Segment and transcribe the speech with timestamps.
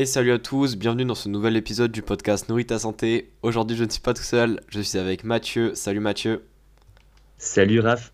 [0.00, 3.28] Et salut à tous, bienvenue dans ce nouvel épisode du podcast Nourrit ta santé.
[3.42, 5.74] Aujourd'hui, je ne suis pas tout seul, je suis avec Mathieu.
[5.74, 6.42] Salut Mathieu.
[7.36, 8.10] Salut Raph.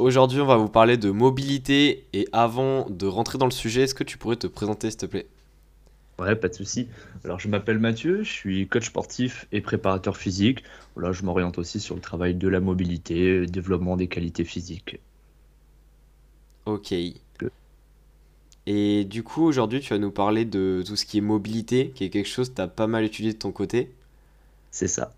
[0.00, 2.08] Aujourd'hui, on va vous parler de mobilité.
[2.12, 5.06] Et avant de rentrer dans le sujet, est-ce que tu pourrais te présenter, s'il te
[5.06, 5.28] plaît?
[6.18, 6.88] Ouais, pas de souci.
[7.22, 10.64] Alors, je m'appelle Mathieu, je suis coach sportif et préparateur physique.
[10.96, 14.98] Voilà, je m'oriente aussi sur le travail de la mobilité, développement des qualités physiques.
[16.64, 16.92] Ok.
[18.66, 22.04] Et du coup, aujourd'hui, tu vas nous parler de tout ce qui est mobilité, qui
[22.04, 23.92] est quelque chose que tu as pas mal étudié de ton côté.
[24.70, 25.12] C'est ça.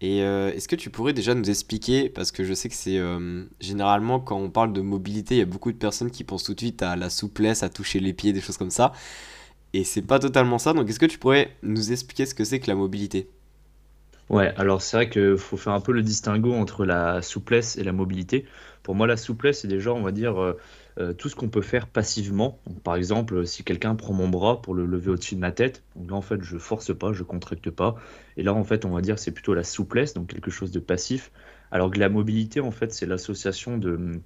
[0.00, 2.98] Et euh, est-ce que tu pourrais déjà nous expliquer, parce que je sais que c'est
[2.98, 6.44] euh, généralement quand on parle de mobilité, il y a beaucoup de personnes qui pensent
[6.44, 8.92] tout de suite à la souplesse, à toucher les pieds, des choses comme ça.
[9.72, 10.72] Et c'est pas totalement ça.
[10.74, 13.28] Donc est-ce que tu pourrais nous expliquer ce que c'est que la mobilité?
[14.28, 17.84] Ouais, alors c'est vrai qu'il faut faire un peu le distinguo entre la souplesse et
[17.84, 18.44] la mobilité.
[18.86, 20.56] Pour moi, la souplesse, c'est déjà, on va dire, euh,
[21.00, 22.60] euh, tout ce qu'on peut faire passivement.
[22.84, 26.14] par exemple, si quelqu'un prend mon bras pour le lever au-dessus de ma tête, là,
[26.14, 27.96] en fait, je force pas, je contracte pas.
[28.36, 30.78] Et là, en fait, on va dire, c'est plutôt la souplesse, donc quelque chose de
[30.78, 31.32] passif.
[31.72, 34.20] Alors que la mobilité, en fait, c'est l'association de,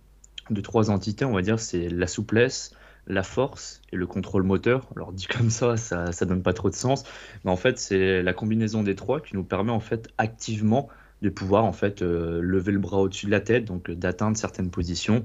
[0.51, 2.75] de trois entités, on va dire, c'est la souplesse,
[3.07, 4.87] la force et le contrôle moteur.
[4.95, 7.05] Alors dit comme ça, ça, ça donne pas trop de sens,
[7.47, 10.91] mais en fait c'est la combinaison des trois qui nous permet en fait activement
[11.23, 14.71] de pouvoir en fait euh, lever le bras au-dessus de la tête, donc d'atteindre certaines
[14.71, 15.25] positions.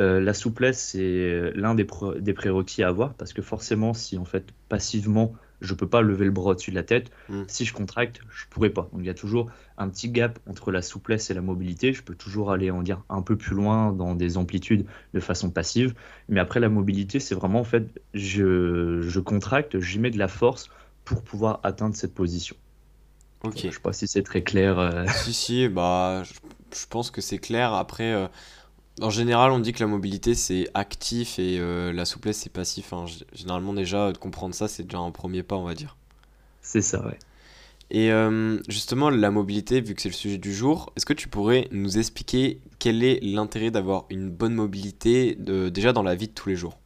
[0.00, 1.86] Euh, la souplesse c'est l'un des,
[2.20, 6.24] des prérequis à avoir parce que forcément si en fait passivement je peux pas lever
[6.24, 7.10] le bras au-dessus de la tête.
[7.28, 7.42] Hmm.
[7.48, 8.88] Si je contracte, je pourrais pas.
[8.92, 11.92] Donc il y a toujours un petit gap entre la souplesse et la mobilité.
[11.92, 15.50] Je peux toujours aller en dire un peu plus loin dans des amplitudes de façon
[15.50, 15.94] passive.
[16.28, 20.28] Mais après la mobilité, c'est vraiment en fait je, je contracte, j'y mets de la
[20.28, 20.70] force
[21.04, 22.56] pour pouvoir atteindre cette position.
[23.44, 23.58] Ok.
[23.64, 24.78] Je sais pas si c'est très clair.
[24.78, 25.04] Euh.
[25.14, 27.72] Si si, bah je, pense que c'est clair.
[27.72, 28.12] Après.
[28.12, 28.28] Euh,
[29.00, 32.92] en général, on dit que la mobilité c'est actif et euh, la souplesse c'est passif.
[32.92, 33.04] Hein.
[33.32, 35.96] Généralement, déjà, de comprendre ça, c'est déjà un premier pas, on va dire.
[36.62, 37.18] C'est ça, ouais.
[37.90, 41.28] Et euh, justement, la mobilité, vu que c'est le sujet du jour, est-ce que tu
[41.28, 46.34] pourrais nous expliquer quel est l'intérêt d'avoir une bonne mobilité déjà dans la vie de
[46.34, 46.78] tous les jours?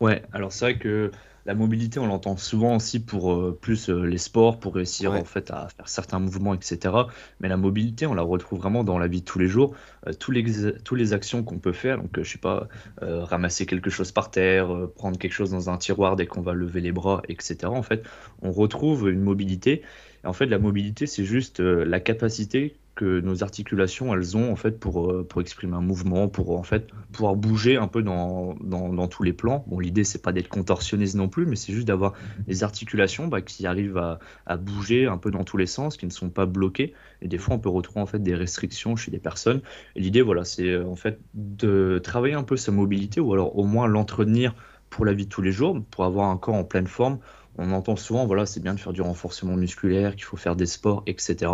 [0.00, 1.10] Ouais, alors c'est vrai que
[1.46, 5.24] la mobilité, on l'entend souvent aussi pour euh, plus euh, les sports, pour réussir en
[5.24, 6.94] fait à faire certains mouvements, etc.
[7.40, 9.74] Mais la mobilité, on la retrouve vraiment dans la vie de tous les jours.
[10.06, 10.44] Euh, tous, les,
[10.84, 12.68] tous les actions qu'on peut faire, donc je sais pas,
[13.00, 16.80] ramasser quelque chose par terre, prendre quelque chose dans un tiroir dès qu'on va lever
[16.80, 17.58] les bras, etc.
[17.66, 18.04] En fait,
[18.42, 19.82] on retrouve une mobilité.
[20.24, 24.56] Et en fait, la mobilité, c'est juste la capacité que nos articulations elles ont en
[24.56, 28.54] fait pour, euh, pour exprimer un mouvement, pour en fait pouvoir bouger un peu dans,
[28.60, 29.64] dans, dans tous les plans.
[29.68, 32.14] Bon, l'idée c'est pas d'être contorsionniste non plus, mais c'est juste d'avoir
[32.46, 36.06] des articulations bah, qui arrivent à, à, bouger un peu dans tous les sens, qui
[36.06, 36.92] ne sont pas bloquées.
[37.22, 39.62] Et des fois on peut retrouver en fait des restrictions chez des personnes.
[39.96, 43.64] L'idée voilà, c'est euh, en fait de travailler un peu sa mobilité ou alors au
[43.64, 44.54] moins l'entretenir
[44.90, 47.18] pour la vie de tous les jours, pour avoir un corps en pleine forme.
[47.58, 50.66] On entend souvent, voilà, c'est bien de faire du renforcement musculaire, qu'il faut faire des
[50.66, 51.50] sports, etc.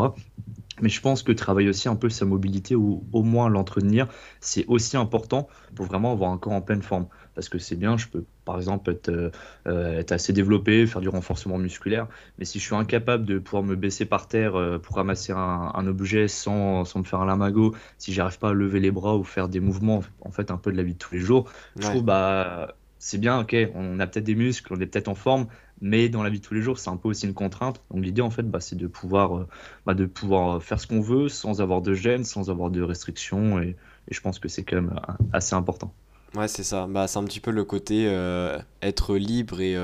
[0.80, 4.08] Mais je pense que travailler aussi un peu sa mobilité ou au moins l'entretenir,
[4.40, 7.06] c'est aussi important pour vraiment avoir un corps en pleine forme.
[7.34, 9.30] Parce que c'est bien, je peux par exemple être, euh,
[9.66, 13.62] euh, être, assez développé, faire du renforcement musculaire, mais si je suis incapable de pouvoir
[13.62, 17.26] me baisser par terre euh, pour ramasser un, un objet sans, sans, me faire un
[17.26, 20.56] lamago, si j'arrive pas à lever les bras ou faire des mouvements en fait un
[20.56, 24.00] peu de la vie de tous les jours, je trouve bah c'est bien, ok, on
[24.00, 25.46] a peut-être des muscles, on est peut-être en forme,
[25.80, 27.82] mais dans la vie de tous les jours, c'est un peu aussi une contrainte.
[27.90, 29.48] Donc l'idée, en fait, bah, c'est de pouvoir, euh,
[29.84, 33.60] bah, de pouvoir faire ce qu'on veut sans avoir de gêne, sans avoir de restrictions,
[33.60, 33.76] et,
[34.08, 35.92] je pense que c'est quand même euh, assez important.
[36.34, 36.86] Ouais, c'est ça.
[36.86, 39.76] Bah, c'est un petit peu le côté euh, être libre et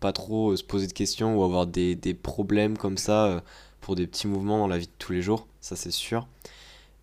[0.00, 3.42] pas trop se poser de questions ou avoir des, des problèmes comme ça
[3.80, 6.26] pour des petits mouvements dans la vie de tous les jours, ça c'est sûr.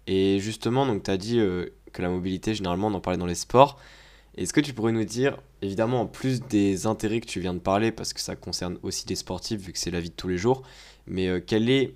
[0.07, 3.79] Et justement, tu as dit que la mobilité, généralement, on en parlait dans les sports.
[4.37, 7.59] Est-ce que tu pourrais nous dire, évidemment, en plus des intérêts que tu viens de
[7.59, 10.29] parler, parce que ça concerne aussi des sportifs, vu que c'est la vie de tous
[10.29, 10.63] les jours,
[11.05, 11.95] mais euh, quel est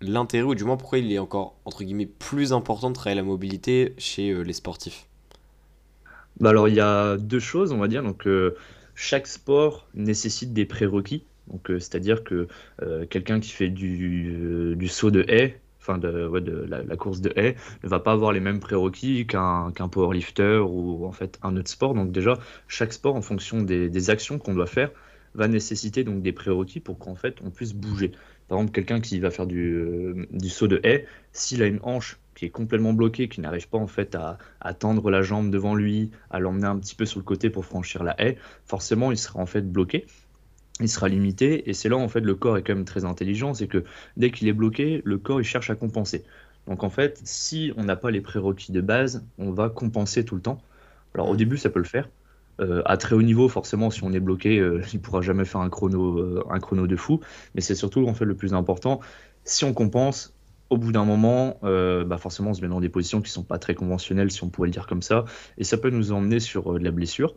[0.00, 3.22] l'intérêt, ou du moins pourquoi il est encore, entre guillemets, plus important de travailler la
[3.22, 5.06] mobilité chez euh, les sportifs?
[6.40, 8.02] Bah Alors, il y a deux choses, on va dire.
[8.02, 8.56] Donc, euh,
[8.96, 11.24] chaque sport nécessite des prérequis.
[11.64, 12.48] C'est-à-dire que
[13.08, 15.60] quelqu'un qui fait du saut de haie,
[15.94, 21.06] de, la, course de haie, ne va pas avoir les mêmes prérequis qu'un powerlifter ou
[21.06, 21.94] en fait un autre sport.
[21.94, 22.38] Donc déjà,
[22.68, 24.90] chaque sport, en fonction des, actions qu'on doit faire,
[25.34, 28.12] va nécessiter donc des prérequis pour qu'en fait on puisse bouger.
[28.48, 31.80] Par exemple, quelqu'un qui va faire du, euh, du saut de haie, s'il a une
[31.82, 35.50] hanche qui est complètement bloquée, qui n'arrive pas en fait à, à, tendre la jambe
[35.50, 39.10] devant lui, à l'emmener un petit peu sur le côté pour franchir la haie, forcément
[39.10, 40.06] il sera en fait bloqué
[40.80, 41.68] il sera limité.
[41.68, 43.54] Et c'est là, en fait, le corps est quand même très intelligent.
[43.54, 43.84] C'est que
[44.16, 46.24] dès qu'il est bloqué, le corps, il cherche à compenser.
[46.66, 50.34] Donc, en fait, si on n'a pas les prérequis de base, on va compenser tout
[50.34, 50.58] le temps.
[51.14, 51.38] Alors, au mm.
[51.38, 52.08] début, ça peut le faire.
[52.84, 55.70] à très haut niveau, forcément, si on est bloqué, il ne pourra jamais faire un
[55.70, 57.20] chrono, un chrono de fou.
[57.54, 59.00] Mais c'est surtout en fait le plus important.
[59.44, 60.34] Si on compense,
[60.70, 63.44] au bout d'un moment, bah forcément, on se met dans des positions qui ne sont
[63.44, 65.24] pas très conventionnelles, si on pourrait le dire comme ça,
[65.58, 67.34] et ça peut nous emmener sur de la blessure.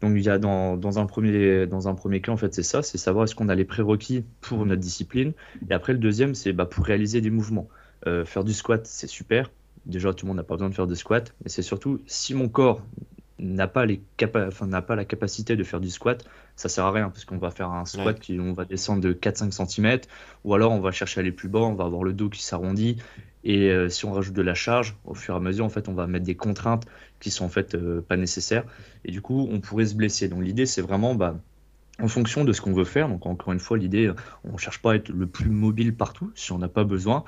[0.00, 2.62] Donc il y a dans, dans, un premier, dans un premier cas, en fait, c'est
[2.62, 5.32] ça, c'est savoir est-ce qu'on a les prérequis pour notre discipline.
[5.68, 7.68] Et après, le deuxième, c'est bah, pour réaliser des mouvements.
[8.06, 9.50] Euh, faire du squat, c'est super.
[9.86, 12.34] Déjà, tout le monde n'a pas besoin de faire de squat, mais c'est surtout si
[12.34, 12.82] mon corps
[13.40, 14.02] n'a pas, les
[14.34, 16.24] enfin, n'a pas la capacité de faire du squat,
[16.56, 19.12] ça sert à rien parce qu'on va faire un squat qui on va descendre de
[19.12, 20.00] 4-5 cm
[20.44, 22.42] ou alors on va chercher à aller plus bas, on va avoir le dos qui
[22.42, 22.98] s'arrondit
[23.44, 25.88] et euh, si on rajoute de la charge, au fur et à mesure, en fait,
[25.88, 26.84] on va mettre des contraintes
[27.20, 28.64] qui sont en fait euh, pas nécessaires.
[29.04, 30.28] Et du coup, on pourrait se blesser.
[30.28, 31.38] Donc l'idée, c'est vraiment bah,
[31.98, 33.08] en fonction de ce qu'on veut faire.
[33.08, 34.12] Donc encore une fois, l'idée,
[34.44, 37.24] on ne cherche pas à être le plus mobile partout si on n'a pas besoin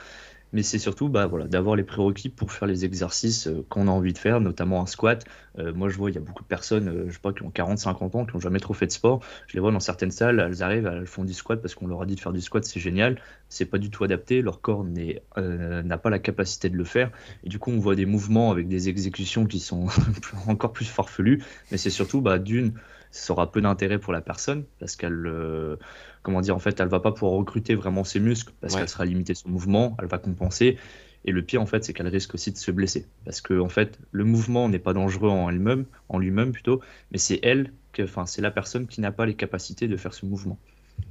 [0.52, 3.90] mais c'est surtout bah, voilà, d'avoir les prérequis pour faire les exercices euh, qu'on a
[3.90, 5.25] envie de faire, notamment un squat.
[5.58, 7.43] Euh, moi, je vois, il y a beaucoup de personnes, euh, je sais pas, qui
[7.43, 9.20] ont 40, 50 ans, qui n'ont jamais trop fait de sport.
[9.46, 12.02] Je les vois dans certaines salles, elles arrivent, elles font du squat parce qu'on leur
[12.02, 13.20] a dit de faire du squat, c'est génial.
[13.49, 17.10] C'est pas du tout adapté, leur corps n'a pas la capacité de le faire.
[17.44, 19.87] Et du coup, on voit des mouvements avec des exécutions qui sont
[20.46, 22.72] encore plus farfelues, mais c'est surtout, bah, d'une,
[23.12, 25.76] ça aura peu d'intérêt pour la personne parce qu'elle euh,
[26.22, 29.04] comment dire en fait elle va pas pouvoir recruter vraiment ses muscles parce qu'elle sera
[29.04, 30.78] limitée son mouvement elle va compenser
[31.24, 33.69] et le pire en fait c'est qu'elle risque aussi de se blesser parce que en
[33.69, 36.80] fait le mouvement n'est pas dangereux en elle-même en lui-même plutôt
[37.10, 40.26] mais c'est elle enfin c'est la personne qui n'a pas les capacités de faire ce
[40.26, 40.58] mouvement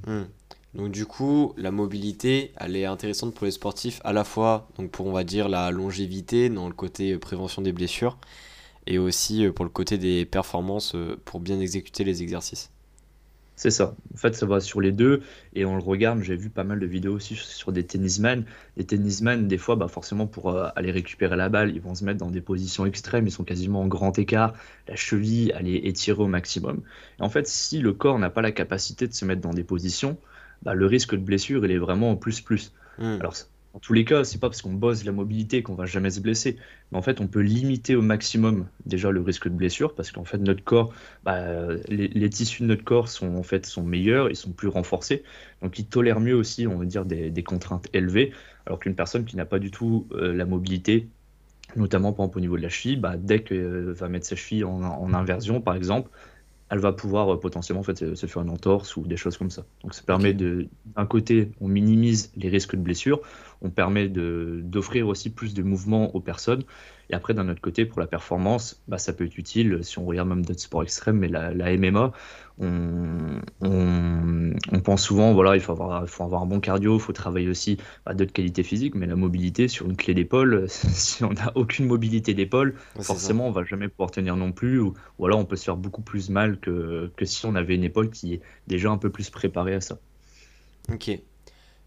[0.06, 0.22] hmm.
[0.74, 4.90] Donc du coup, la mobilité, elle est intéressante pour les sportifs à la fois donc
[4.90, 8.16] pour on va dire la longévité dans le côté prévention des blessures
[8.86, 12.70] et aussi euh, pour le côté des performances euh, pour bien exécuter les exercices.
[13.62, 13.94] C'est ça.
[14.12, 15.22] En fait, ça va sur les deux.
[15.54, 18.42] Et on le regarde, j'ai vu pas mal de vidéos aussi sur des tennisman.
[18.76, 22.04] Les tennisman, des fois, bah forcément, pour euh, aller récupérer la balle, ils vont se
[22.04, 23.24] mettre dans des positions extrêmes.
[23.28, 24.54] Ils sont quasiment en grand écart.
[24.88, 26.82] La cheville, elle est étirée au maximum.
[27.20, 29.62] Et en fait, si le corps n'a pas la capacité de se mettre dans des
[29.62, 30.18] positions,
[30.64, 32.72] bah, le risque de blessure, il est vraiment en plus-plus.
[33.20, 33.36] Alors,
[33.74, 36.20] en tous les cas, c'est pas parce qu'on bosse la mobilité qu'on va jamais se
[36.20, 36.56] blesser.
[36.90, 40.24] Mais en fait, on peut limiter au maximum déjà le risque de blessure parce qu'en
[40.24, 40.92] fait, notre corps,
[41.24, 45.22] bah, les, tissus de notre corps sont en fait sont meilleurs, ils sont plus renforcés,
[45.62, 48.32] donc ils tolèrent mieux aussi, on va dire, des, contraintes élevées.
[48.66, 51.08] Alors qu'une personne qui n'a pas du tout euh, la mobilité,
[51.74, 54.36] notamment par exemple au niveau de la cheville, bah, dès qu'elle euh, va mettre sa
[54.36, 56.10] cheville en, en inversion, par exemple,
[56.72, 59.50] elle va pouvoir euh, potentiellement en fait, se, faire une entorse ou des choses comme
[59.50, 59.66] ça.
[59.82, 63.20] Donc ça permet de, d'un côté, on minimise les risques de blessure,
[63.62, 66.64] on permet d'offrir aussi plus de mouvement aux personnes,
[67.10, 69.80] et après d'un autre côté, pour la performance, bah, ça peut être utile.
[69.82, 72.12] Si on regarde même d'autres sports extrêmes, mais la, la MMA,
[72.58, 77.12] on, on, pense souvent, voilà, il faut avoir, faut avoir un bon cardio, il faut
[77.12, 77.76] travailler aussi
[78.06, 81.86] bah, d'autres qualités physiques, mais la mobilité sur une clé d'épaule, si on n'a aucune
[81.86, 85.56] mobilité d'épaule, forcément, on va jamais pouvoir tenir non plus, ou, ou, alors on peut
[85.56, 88.90] se faire beaucoup plus mal que, que si on avait une épaule qui est déjà
[88.90, 89.98] un peu plus préparée à ça.
[90.90, 91.10] Ok.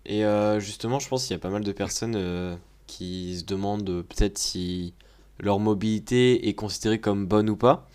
[0.06, 2.56] Et euh, justement, je pense qu'il y a pas mal de personnes euh,
[2.88, 4.94] qui se demandent peut-être si
[5.40, 7.88] leur mobilité est considérée comme bonne ou pas.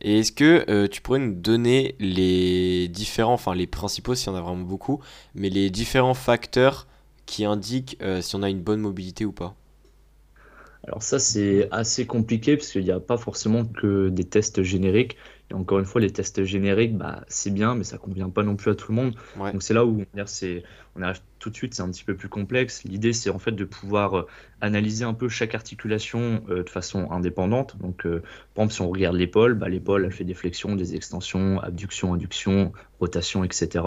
[0.00, 4.30] Et est-ce que euh, tu pourrais nous donner les différents, enfin les principaux s'il y
[4.30, 5.00] en a vraiment beaucoup,
[5.34, 6.86] mais les différents facteurs
[7.26, 9.56] qui indiquent euh, si on a une bonne mobilité ou pas?
[10.86, 15.16] Alors ça c'est assez compliqué parce qu'il n'y a pas forcément que des tests génériques.
[15.50, 18.42] Et encore une fois, les tests génériques, bah, c'est bien, mais ça ne convient pas
[18.42, 19.14] non plus à tout le monde.
[19.36, 20.04] Donc c'est là où
[20.94, 22.82] on arrive tout de suite, c'est un petit peu plus complexe.
[22.84, 24.26] L'idée, c'est en fait de pouvoir euh,
[24.60, 27.76] analyser un peu chaque articulation euh, de façon indépendante.
[27.78, 28.22] Donc, euh,
[28.54, 32.12] par exemple, si on regarde l'épaule, bah, l'épaule, elle fait des flexions, des extensions, abduction,
[32.12, 33.84] induction, rotation, etc.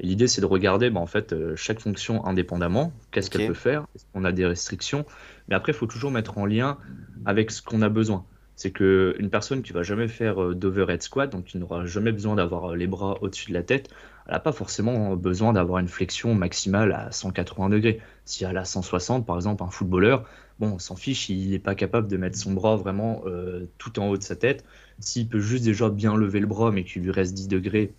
[0.00, 2.92] Et l'idée, c'est de regarder bah, en fait chaque fonction indépendamment.
[3.10, 3.86] Qu'est-ce qu'elle peut faire?
[3.94, 5.04] Est-ce qu'on a des restrictions?
[5.48, 6.78] Mais après, il faut toujours mettre en lien
[7.26, 8.24] avec ce qu'on a besoin
[8.56, 12.34] c'est qu'une personne qui va jamais faire euh, d'overhead squat, donc qui n'aura jamais besoin
[12.36, 13.90] d'avoir euh, les bras au-dessus de la tête,
[14.26, 18.00] elle n'a pas forcément besoin d'avoir une flexion maximale à 180 degrés.
[18.24, 20.26] Si elle a 160, par exemple, un footballeur,
[20.58, 24.00] bon, on s'en fiche, il n'est pas capable de mettre son bras vraiment euh, tout
[24.00, 24.64] en haut de sa tête.
[24.98, 27.92] S'il peut juste déjà bien lever le bras, mais qu'il lui reste 10 degrés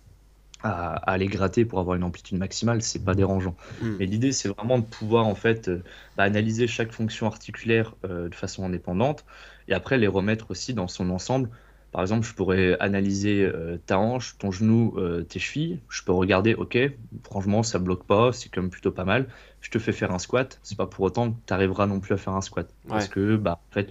[0.64, 3.54] à, aller gratter pour avoir une amplitude maximale, c'est pas dérangeant.
[3.80, 3.94] Hmm.
[4.00, 5.70] Mais l'idée, c'est vraiment de pouvoir en fait
[6.16, 9.24] bah, analyser chaque fonction articulaire de façon indépendante
[9.68, 11.50] et après les remettre aussi dans son ensemble.
[11.92, 15.80] Par exemple, je pourrais analyser euh, ta hanche, ton genou, euh, tes chevilles.
[15.88, 16.76] Je peux regarder, ok,
[17.24, 19.28] franchement, ça bloque pas, c'est quand même plutôt pas mal.
[19.62, 20.60] Je te fais faire un squat.
[20.62, 22.68] C'est pas pour autant que tu arriveras non plus à faire un squat.
[22.86, 23.88] Parce que, bah, en fait,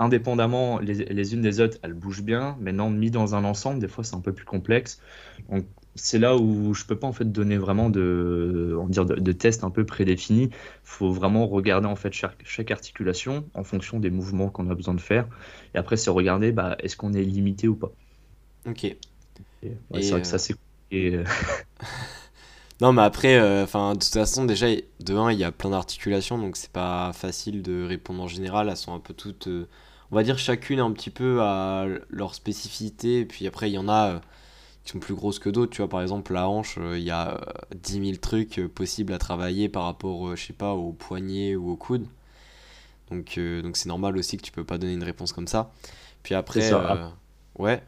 [0.00, 2.56] indépendamment les, les, unes des autres, elles bougent bien.
[2.60, 5.00] Maintenant, mis dans un ensemble, des fois, c'est un peu plus complexe.
[5.50, 9.32] Donc, c'est là où je peux pas en fait donner vraiment de, on dire de,
[9.32, 10.44] tests un peu prédéfinis.
[10.44, 10.50] Il
[10.84, 15.00] faut vraiment regarder en fait chaque, articulation en fonction des mouvements qu'on a besoin de
[15.00, 15.28] faire.
[15.74, 17.92] Et après, c'est regarder bah, est-ce qu'on est limité ou pas.
[18.66, 18.84] Ok.
[18.84, 18.96] Et,
[19.92, 20.56] c'est vrai que ça, c'est
[22.80, 24.66] Non, mais après, euh, de toute façon, déjà,
[25.00, 28.70] de 1, il y a plein d'articulations, donc c'est pas facile de répondre en général.
[28.70, 29.68] Elles sont un peu toutes, euh,
[30.10, 33.20] on va dire, chacune un petit peu à leur spécificité.
[33.20, 34.18] Et puis après, il y en a euh,
[34.84, 35.72] qui sont plus grosses que d'autres.
[35.72, 37.40] Tu vois, par exemple, la hanche, il y a
[37.74, 41.76] 10 000 trucs possibles à travailler par rapport, je sais pas, au poignet ou au
[41.76, 42.06] coude.
[43.10, 45.72] Donc, donc c'est normal aussi que tu peux pas donner une réponse comme ça.
[46.22, 46.70] Puis après,
[47.58, 47.82] ouais.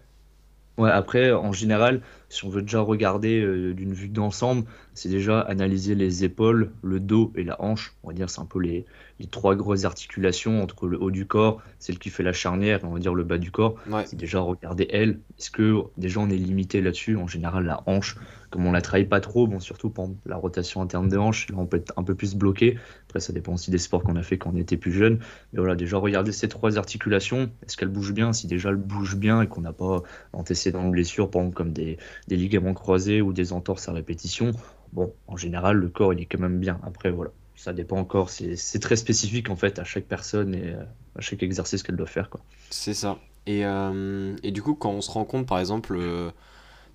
[0.78, 2.00] Ouais, après, en général,
[2.30, 4.64] si on veut déjà regarder euh, d'une vue d'ensemble,
[4.94, 7.94] c'est déjà analyser les épaules, le dos et la hanche.
[8.02, 8.86] On va dire c'est un peu les,
[9.20, 12.86] les, trois grosses articulations entre le haut du corps, celle qui fait la charnière, et
[12.86, 13.74] on va dire le bas du corps.
[14.06, 15.20] C'est déjà regarder elle.
[15.38, 17.16] Est-ce que déjà on est limité là-dessus?
[17.16, 18.16] En général, la hanche,
[18.52, 21.56] comme on la travaille pas trop, bon surtout pour la rotation interne des hanches, là
[21.58, 22.78] on peut être un peu plus bloqué.
[23.08, 25.18] Après, ça dépend aussi des sports qu'on a fait quand on était plus jeune.
[25.52, 27.50] Mais voilà, déjà regarder ces trois articulations.
[27.66, 28.32] Est-ce qu'elles bougent bien?
[28.32, 31.72] Si déjà elles bougent bien et qu'on n'a pas antécédent de blessure, par exemple comme
[31.72, 34.52] des ligaments croisés ou des entorses à répétition,
[34.92, 36.80] bon, en général, le corps, il est quand même bien.
[36.84, 38.30] Après, voilà, ça dépend encore.
[38.30, 40.84] C'est très spécifique, en fait, à chaque personne et euh,
[41.16, 42.28] à chaque exercice qu'elle doit faire.
[42.70, 43.18] C'est ça.
[43.46, 46.30] Et, euh, et, du coup, quand on se rend compte, par exemple, euh,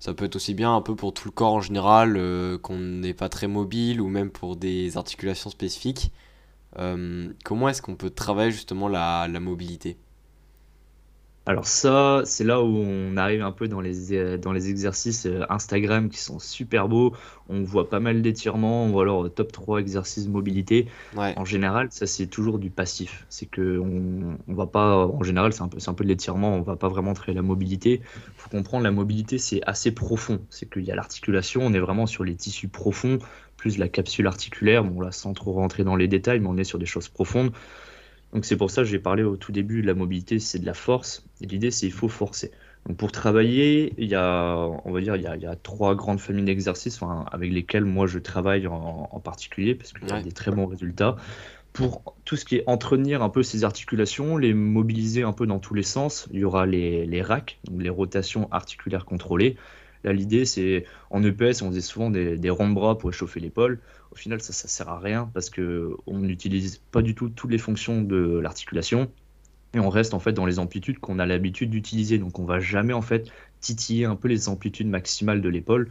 [0.00, 2.20] ça peut être aussi bien un peu pour tout le corps en général,
[2.62, 6.12] qu'on n'est pas très mobile, ou même pour des articulations spécifiques.
[7.44, 9.98] comment est-ce qu'on peut travailler justement la, la mobilité?
[11.48, 15.24] Alors ça, c'est là où on arrive un peu dans les, euh, dans les exercices
[15.24, 17.14] euh, Instagram qui sont super beaux.
[17.48, 20.88] On voit pas mal d'étirements, on voit alors top 3 exercices mobilité.
[21.38, 23.24] En général, ça c'est toujours du passif.
[23.30, 26.10] C'est que on, on va pas, en général, c'est un peu, c'est un peu de
[26.10, 28.02] l'étirement, on va pas vraiment travailler la mobilité.
[28.04, 30.40] Il faut comprendre, la mobilité c'est assez profond.
[30.50, 33.20] C'est qu'il y a l'articulation, on est vraiment sur les tissus profonds,
[33.56, 34.84] plus la capsule articulaire.
[34.84, 37.52] Bon là, sans trop rentrer dans les détails, mais on est sur des choses profondes.
[38.32, 40.66] Donc c'est pour ça que j'ai parlé au tout début de la mobilité, c'est de
[40.66, 41.24] la force.
[41.40, 42.50] Et l'idée, c'est qu'il faut forcer.
[42.86, 46.44] Donc pour travailler, il y a, on va dire, il y a, trois grandes familles
[46.44, 50.66] d'exercices avec lesquels moi je travaille en, particulier parce qu'il y a des très bons
[50.66, 51.16] résultats.
[51.72, 55.58] Pour tout ce qui est entretenir un peu ces articulations, les mobiliser un peu dans
[55.58, 59.56] tous les sens, il y aura les, les racks, donc les rotations articulaires contrôlées.
[60.04, 63.40] Là, l'idée, c'est en EPS, on faisait souvent des, des ronds de bras pour échauffer
[63.40, 63.80] l'épaule.
[64.10, 67.50] Au final, ça, ça sert à rien parce que on n'utilise pas du tout toutes
[67.50, 69.10] les fonctions de l'articulation
[69.74, 72.18] et on reste en fait dans les amplitudes qu'on a l'habitude d'utiliser.
[72.18, 75.90] Donc, on va jamais en fait titiller un peu les amplitudes maximales de l'épaule.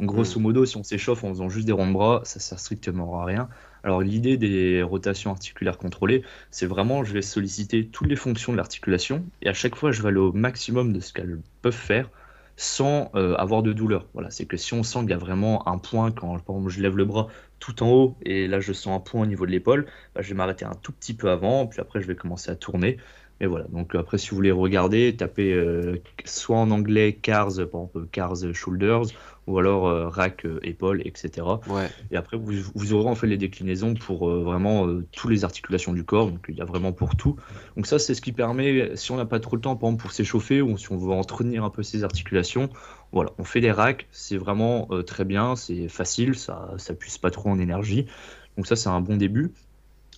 [0.00, 0.42] Grosso mm.
[0.42, 3.24] modo, si on s'échauffe en faisant juste des ronds de bras, ça sert strictement à
[3.24, 3.48] rien.
[3.82, 8.56] Alors l'idée des rotations articulaires contrôlées, c'est vraiment je vais solliciter toutes les fonctions de
[8.56, 12.10] l'articulation et à chaque fois je vais aller au maximum de ce qu'elles peuvent faire
[12.58, 14.06] sans euh, avoir de douleur.
[14.14, 16.70] Voilà, c'est que si on sent qu'il y a vraiment un point, quand par exemple,
[16.70, 17.28] je lève le bras
[17.60, 20.28] tout en haut et là je sens un point au niveau de l'épaule, bah, je
[20.30, 22.98] vais m'arrêter un tout petit peu avant, puis après je vais commencer à tourner.
[23.40, 27.82] Et voilà, donc après si vous voulez regarder, tapez euh, soit en anglais CARS, par
[27.82, 29.06] exemple CARS Shoulders,
[29.48, 31.46] ou alors euh, rack, euh, épaule, etc.
[32.10, 35.94] Et après, vous, vous, aurez en fait les déclinaisons pour euh, vraiment toutes les articulations
[35.94, 36.30] du corps.
[36.30, 37.36] Donc, il y a vraiment pour tout.
[37.74, 40.02] Donc, ça, c'est ce qui permet, si on n'a pas trop le temps, par exemple,
[40.02, 42.68] pour s'échauffer ou si on veut entretenir un peu ses articulations,
[43.10, 44.06] voilà, on fait des racks.
[44.10, 48.06] C'est vraiment très bien, c'est facile, ça ne puise pas trop en énergie.
[48.56, 49.52] Donc, ça, c'est un bon début.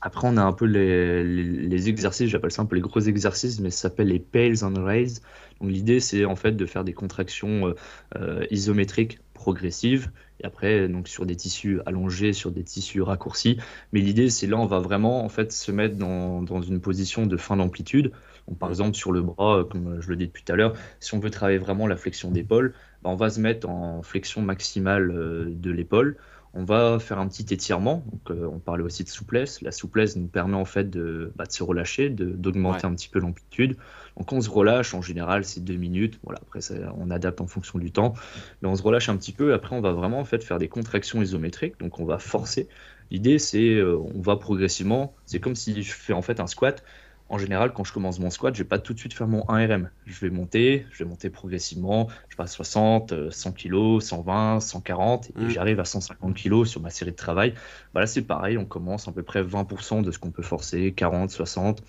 [0.03, 3.61] Après, on a un peu les, les, exercices, j'appelle ça un peu les gros exercices,
[3.61, 5.23] mais ça s'appelle les Pales and Raise.
[5.61, 7.75] Donc l'idée, c'est en fait de faire des contractions euh,
[8.17, 13.59] euh, isométriques progressives, et après, donc sur des tissus allongés, sur des tissus raccourcis.
[13.93, 17.27] Mais l'idée, c'est là, on va vraiment en fait se mettre dans, dans une position
[17.27, 18.13] de fin d'amplitude.
[18.59, 21.21] par exemple, sur le bras, comme je le dis depuis tout à l'heure, si on
[21.21, 25.47] veut travailler vraiment la flexion d'épaule, bah, on va se mettre en flexion maximale euh,
[25.49, 26.17] de l'épaule.
[26.53, 28.05] On va faire un petit étirement.
[28.11, 29.63] Donc, euh, on parlait aussi de souplesse.
[29.63, 33.77] La souplesse nous permet en fait de, bah, se relâcher, d'augmenter un petit peu l'amplitude.
[34.17, 34.93] Donc, on se relâche.
[34.95, 36.19] En général, c'est deux minutes.
[36.25, 36.61] Voilà, après,
[36.99, 38.15] on adapte en fonction du temps.
[38.63, 39.55] Mais on se relâche un petit peu.
[39.55, 41.79] Après, on va vraiment en fait faire des contractions isométriques.
[41.79, 42.69] Donc, on va forcer.
[43.11, 45.15] L'idée, c'est euh, on va progressivement.
[45.27, 46.83] C'est comme si je fais en fait un squat
[47.31, 49.43] en général, quand je commence mon squat, je vais pas tout de suite faire mon
[49.43, 49.89] 1RM.
[50.05, 52.09] Je vais monter, je vais monter progressivement.
[52.29, 55.49] Je passe 60, 100 kg, 120, 140, et mm.
[55.49, 57.55] j'arrive à 150 kg sur ma série de travail.
[57.95, 60.93] Bah là, c'est pareil, on commence à peu près 20% de ce qu'on peut forcer,
[60.93, 61.85] 40, 60.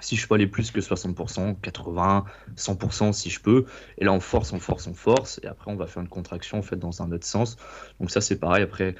[0.00, 2.24] Si je peux aller plus que 60%, 80,
[2.58, 3.64] 100% si je peux.
[3.96, 5.40] Et là, on force, on force, on force.
[5.42, 7.56] Et après, on va faire une contraction en fait dans un autre sens.
[7.98, 8.62] Donc ça, c'est pareil.
[8.62, 8.94] Après,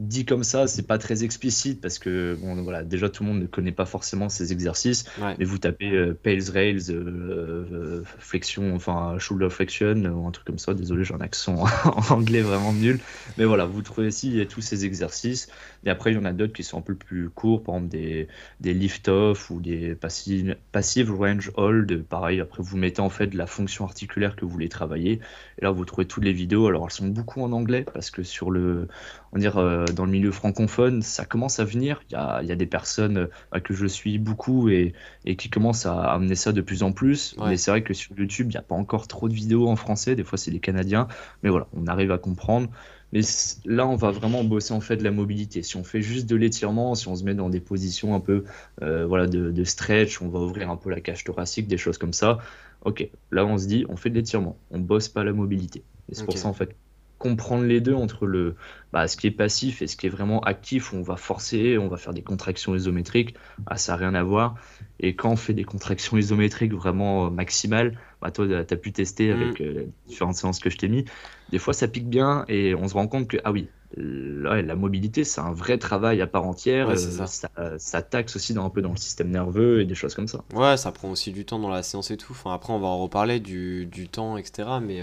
[0.00, 3.40] dit comme ça, c'est pas très explicite parce que bon, voilà, déjà tout le monde
[3.40, 5.04] ne connaît pas forcément ces exercices.
[5.38, 10.46] Mais vous tapez euh, Pales Rails, euh, euh, flexion, enfin shoulder flexion ou un truc
[10.46, 10.72] comme ça.
[10.72, 12.98] Désolé, j'ai un accent en anglais vraiment nul.
[13.36, 15.48] Mais voilà, vous trouvez ici tous ces exercices.
[15.84, 17.90] Et après, il y en a d'autres qui sont un peu plus courts, par exemple
[17.90, 18.28] des,
[18.60, 22.04] des lift-off ou des passive, passive range hold.
[22.04, 25.20] Pareil, après, vous mettez en fait la fonction articulaire que vous voulez travailler.
[25.58, 26.66] Et là, vous trouvez toutes les vidéos.
[26.66, 28.88] Alors, elles sont beaucoup en anglais parce que sur le,
[29.32, 32.02] on dire, euh, dans le milieu francophone, ça commence à venir.
[32.10, 34.92] Il y a, y a des personnes euh, que je suis beaucoup et,
[35.24, 37.36] et, qui commencent à amener ça de plus en plus.
[37.46, 39.76] Mais c'est vrai que sur YouTube, il n'y a pas encore trop de vidéos en
[39.76, 40.14] français.
[40.14, 41.08] Des fois, c'est des Canadiens.
[41.42, 42.68] Mais voilà, on arrive à comprendre.
[43.12, 43.20] Mais
[43.64, 45.62] là, on va vraiment bosser en fait de la mobilité.
[45.62, 48.44] Si on fait juste de l'étirement, si on se met dans des positions un peu
[48.82, 51.98] euh, voilà, de, de, stretch, on va ouvrir un peu la cage thoracique, des choses
[51.98, 52.38] comme ça.
[52.84, 55.82] Ok, là on se dit, on fait de l'étirement, on bosse pas la mobilité.
[56.08, 56.74] Et c'est pour ça en fait
[57.20, 58.56] comprendre les deux entre le
[58.92, 61.76] bah, ce qui est passif et ce qui est vraiment actif où on va forcer,
[61.76, 63.34] on va faire des contractions isométriques,
[63.66, 64.56] ah, ça n'a rien à voir.
[64.98, 68.92] Et quand on fait des contractions isométriques vraiment euh, maximales, bah, toi tu as pu
[68.92, 69.64] tester avec mm.
[69.64, 71.04] euh, différentes séances que je t'ai mis,
[71.50, 74.76] des fois ça pique bien et on se rend compte que ah oui, là, la
[74.76, 77.50] mobilité c'est un vrai travail à part entière, euh, ça.
[77.78, 80.44] Ça, taxe aussi dans, un peu dans le système nerveux et des choses comme ça.
[80.54, 82.32] Ouais, ça prend aussi du temps dans la séance et tout.
[82.32, 84.68] Enfin, après on va en reparler du, du temps, etc.
[84.82, 85.02] Mais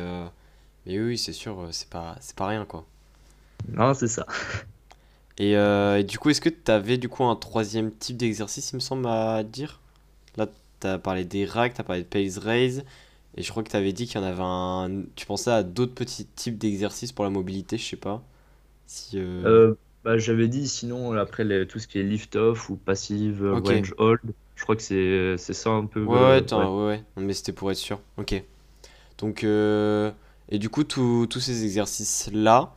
[0.87, 2.85] mais oui, c'est sûr, euh, c'est pas, pas rien, quoi.
[3.69, 4.25] Non, c'est ça.
[5.39, 8.77] Euh, et, du coup, est-ce que tu avais du coup un troisième type d'exercice, il
[8.77, 9.79] me semble, à dire?
[10.35, 10.47] Là,
[10.79, 12.83] tu as parlé des racks, tu as parlé de pace raise,
[13.37, 15.03] et je crois que tu avais dit qu'il y en avait un.
[15.15, 18.23] Tu pensais à d'autres petits types d'exercices pour la mobilité, je sais pas.
[18.85, 23.93] Si, euh, bah, J'avais dit sinon, après tout ce qui est lift-off ou passive range
[23.97, 24.21] hold,
[24.55, 26.03] je crois que c'est ça un peu.
[26.03, 26.85] Ouais, ouais, ouais.
[26.85, 27.99] ouais, mais c'était pour être sûr.
[28.17, 28.43] Ok.
[29.17, 29.45] Donc.
[30.49, 32.73] Et du coup, tous ces exercices-là,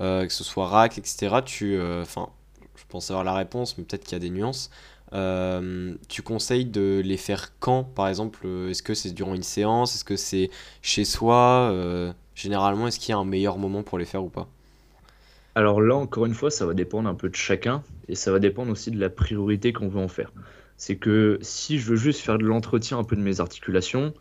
[0.00, 2.30] euh, que ce soit rack, etc., tu, euh, enfin,
[2.76, 4.70] je pense avoir la réponse, mais peut-être qu'il y a des nuances.
[5.12, 9.94] Euh, tu conseilles de les faire quand, par exemple Est-ce que c'est durant une séance
[9.94, 10.50] Est-ce que c'est
[10.80, 14.48] chez soi Généralement, est-ce qu'il y a un meilleur moment pour les faire ou pas?
[15.54, 18.38] Alors là, encore une fois, ça va dépendre un peu de chacun et ça va
[18.38, 20.32] dépendre aussi de la priorité qu'on veut en faire.
[20.78, 24.14] C'est que si je veux juste faire de l'entretien un peu de mes articulations,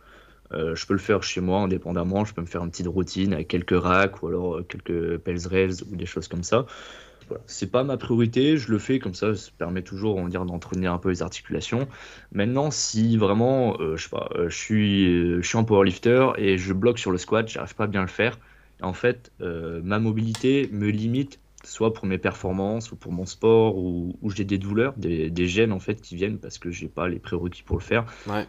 [0.53, 2.25] euh, je peux le faire chez moi indépendamment.
[2.25, 5.47] Je peux me faire une petite routine avec quelques racks ou alors euh, quelques pels
[5.89, 6.65] ou des choses comme ça.
[7.32, 7.44] Voilà.
[7.48, 10.88] C'est pas ma priorité, je le fais comme ça, ça permet toujours, on dire, d'entraîner
[10.88, 11.88] un peu les articulations.
[12.32, 16.74] Maintenant, si vraiment, euh, je sais pas, je suis, je suis un powerlifter et je
[16.74, 18.39] bloque sur le squat, j'arrive pas à bien le faire.
[18.82, 24.15] En fait, ma mobilité me limite soit pour mes performances ou pour mon sport ou,
[24.34, 27.63] j'ai des douleurs, des, gènes en fait qui viennent parce que j'ai pas les prérequis
[27.63, 28.06] pour le faire.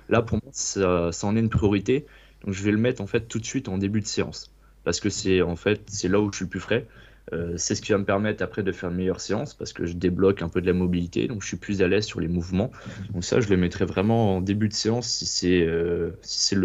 [0.08, 2.06] Là pour moi ça, en est une priorité,
[2.44, 4.52] donc je vais le mettre en fait tout de suite en début de séance
[4.84, 6.86] parce que c'est en fait c'est là où je suis le plus frais.
[7.32, 9.86] Euh, c'est ce qui va me permettre après de faire une meilleure séance parce que
[9.86, 12.28] je débloque un peu de la mobilité, donc je suis plus à l'aise sur les
[12.28, 12.70] mouvements.
[13.12, 16.56] Donc ça, je le mettrai vraiment en début de séance si c'est euh, si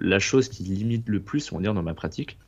[0.00, 2.38] la chose qui limite le plus, on va dire, dans ma pratique.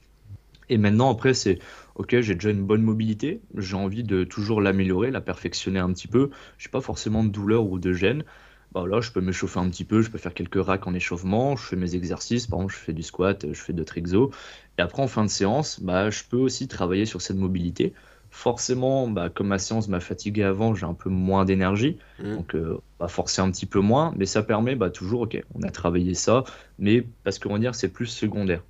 [0.68, 1.58] Et maintenant, après, c'est
[1.94, 6.08] ok, j'ai déjà une bonne mobilité, j'ai envie de toujours l'améliorer, la perfectionner un petit
[6.08, 6.30] peu.
[6.58, 8.24] Je n'ai pas forcément de douleur ou de gêne.
[8.72, 11.56] Bah là, je peux m'échauffer un petit peu, je peux faire quelques racks en échauffement,
[11.56, 14.30] je fais mes exercices, par exemple, je fais du squat, je fais d'autres exos.
[14.78, 17.94] Et après, en fin de séance, bah, je peux aussi travailler sur cette mobilité.
[18.30, 22.34] Forcément, bah, comme ma séance m'a fatigué avant, j'ai un peu moins d'énergie, mmh.
[22.36, 25.62] donc euh, va forcer un petit peu moins, mais ça permet bah, toujours, ok, on
[25.62, 26.44] a travaillé ça,
[26.78, 28.62] mais parce qu'on va dire c'est plus secondaire.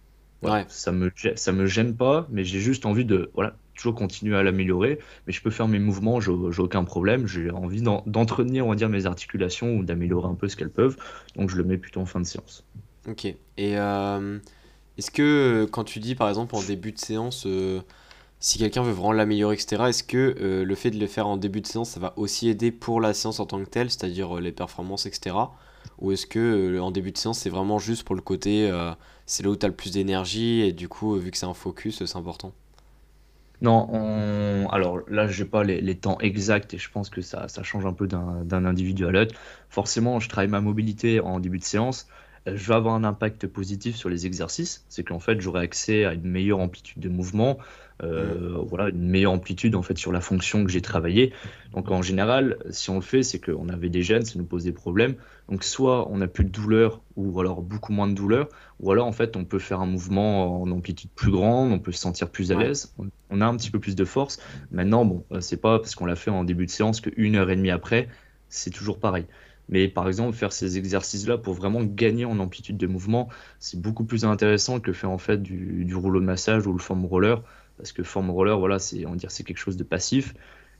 [0.69, 4.43] Ça me ça me gêne pas, mais j'ai juste envie de voilà toujours continuer à
[4.43, 4.99] l'améliorer.
[5.27, 7.27] Mais je peux faire mes mouvements, j'ai aucun problème.
[7.27, 10.97] J'ai envie d'entretenir on va dire mes articulations ou d'améliorer un peu ce qu'elles peuvent.
[11.37, 12.65] Donc je le mets plutôt en fin de séance.
[13.09, 13.25] Ok.
[13.25, 14.39] Et euh,
[14.99, 17.81] est-ce que quand tu dis par exemple en début de séance, euh,
[18.41, 21.37] si quelqu'un veut vraiment l'améliorer, etc., est-ce que euh, le fait de le faire en
[21.37, 24.41] début de séance, ça va aussi aider pour la séance en tant que telle, c'est-à-dire
[24.41, 25.37] les performances, etc.
[25.99, 28.71] Ou est-ce que en début de séance, c'est vraiment juste pour le côté
[29.27, 31.55] c'est là où tu as le plus d'énergie et du coup, vu que c'est un
[31.55, 32.53] focus, c'est important?
[33.63, 37.63] Non, alors là, je n'ai pas les, temps exacts et je pense que ça, ça
[37.63, 39.35] change un peu d'un individu à l'autre.
[39.71, 42.09] Forcément, je travaille ma mobilité en début de séance.
[42.47, 44.85] Euh, je vais avoir un impact positif sur les exercices.
[44.89, 47.59] C'est qu'en fait, j'aurai accès à une meilleure amplitude de mouvement,
[48.03, 51.33] euh, voilà, une meilleure amplitude en fait sur la fonction que j'ai travaillée.
[51.73, 54.65] Donc en général, si on le fait, c'est qu'on avait des gènes, ça nous pose
[54.65, 55.15] des problèmes.
[55.49, 58.49] Donc soit on n'a plus de douleur ou alors beaucoup moins de douleur,
[58.81, 61.93] ou alors en fait on peut faire un mouvement en amplitude plus grande, on peut
[61.93, 62.95] se sentir plus à l'aise,
[63.31, 64.39] on a un petit peu plus de force.
[64.71, 67.51] Maintenant, bon, euh, c'est pas parce qu'on l'a fait en début de séance qu'une heure
[67.51, 68.09] et demie après,
[68.49, 69.27] c'est toujours pareil.
[69.69, 74.05] Mais par exemple, faire ces exercices-là pour vraiment gagner en amplitude de mouvement, c'est beaucoup
[74.05, 77.43] plus intéressant que faire en fait du, du rouleau de massage ou le foam roller
[77.77, 80.35] parce que form roller, voilà, c'est, on dire, c'est quelque chose de passif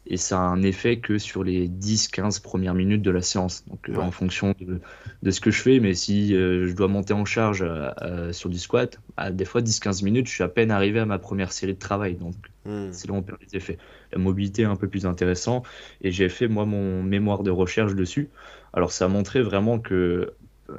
[0.07, 3.65] et ça a un effet que sur les 10-15 premières minutes de la séance.
[3.69, 4.81] Donc euh, en fonction de,
[5.23, 8.49] de, ce que je fais, mais si euh, je dois monter en charge euh, sur
[8.49, 11.53] du squat, à des fois 10-15 minutes, je suis à peine arrivé à ma première
[11.53, 12.15] série de travail.
[12.15, 12.35] Donc
[12.67, 12.89] Hmm.
[12.91, 13.79] C'est là où on perd les effets.
[14.13, 15.63] La mobilité est un peu plus intéressant
[16.03, 18.29] et j'ai fait moi mon mémoire de recherche dessus.
[18.73, 20.33] Alors ça a montré vraiment que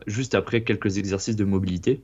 [0.06, 2.02] juste après quelques exercices de mobilité,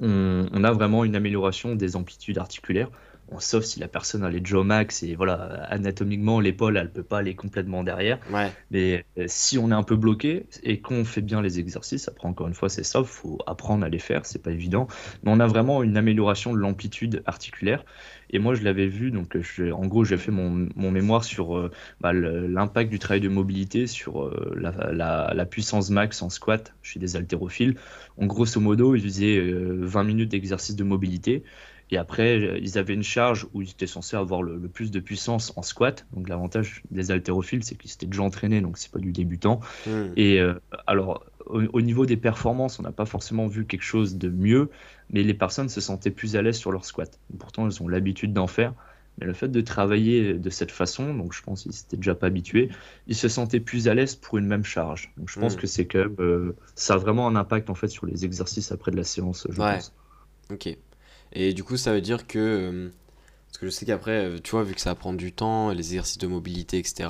[0.00, 2.90] on, a vraiment une amélioration des amplitudes articulaires.
[3.38, 7.18] Sauf si la personne a les jaw max et voilà, anatomiquement, l'épaule, elle peut pas
[7.18, 8.18] aller complètement derrière.
[8.70, 12.28] Mais euh, si on est un peu bloqué et qu'on fait bien les exercices, après
[12.28, 14.86] encore une fois, c'est ça, faut apprendre à les faire, c'est pas évident.
[15.22, 17.84] Mais on a vraiment une amélioration de l'amplitude articulaire.
[18.30, 19.36] Et moi, je l'avais vu, donc
[19.72, 24.24] en gros, j'ai fait mon, mémoire sur euh, bah, l'impact du travail de mobilité sur
[24.24, 27.76] euh, la, puissance max en squat chez des haltérophiles.
[28.20, 31.42] En grosso modo, ils faisaient 20 euh, minutes d'exercice de mobilité.
[31.90, 35.52] Et après, ils avaient une charge où ils étaient censés avoir le, plus de puissance
[35.56, 36.06] en squat.
[36.12, 39.60] Donc l'avantage des haltérophiles, c'est qu'ils étaient déjà entraînés, donc c'est pas du débutant.
[39.86, 40.12] Hmm.
[40.16, 40.40] Et
[40.86, 44.70] alors, au, niveau des performances, on n'a pas forcément vu quelque chose de mieux,
[45.10, 47.18] mais les personnes se sentaient plus à l'aise sur leur squat.
[47.38, 48.74] Pourtant, elles ont l'habitude d'en faire.
[49.20, 52.28] Mais le fait de travailler de cette façon, donc je pense qu'ils s'étaient déjà pas
[52.28, 52.68] habitués,
[53.08, 55.12] ils se sentaient plus à l'aise pour une même charge.
[55.16, 55.60] Donc je pense hmm.
[55.60, 58.70] que c'est quand même, euh, ça a vraiment un impact en fait sur les exercices
[58.70, 59.78] après de la séance, je ouais.
[60.50, 60.78] Ok.
[61.32, 62.90] Et du coup, ça veut dire que, euh,
[63.48, 65.78] parce que je sais qu'après, euh, tu vois, vu que ça prend du temps, les
[65.90, 67.08] exercices de mobilité, etc.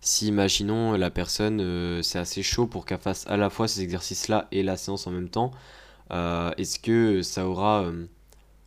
[0.00, 4.46] Si imaginons la personne, c'est assez chaud pour qu'elle fasse à la fois ces exercices-là
[4.52, 5.50] et la séance en même temps,
[6.12, 8.06] euh, est-ce que ça aura, euh,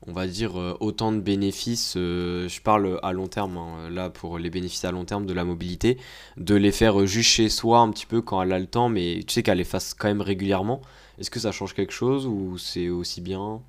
[0.07, 4.39] on va dire, euh, autant de bénéfices Je parle à long terme, hein, là, pour
[4.39, 5.97] les bénéfices à long terme de la mobilité,
[6.37, 9.23] de les faire juste chez soi un petit peu quand elle a le temps, mais
[9.27, 10.81] tu sais qu'elle les fasse quand même régulièrement.
[11.19, 13.61] Est-ce que ça change quelque chose ou c'est aussi bien?